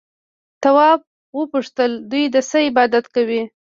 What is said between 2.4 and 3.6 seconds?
څه عبادت کوي؟